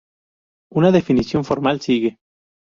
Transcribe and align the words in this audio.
Una 0.71 0.91
definición 0.91 1.43
formal 1.45 1.79
sigue. 1.79 2.17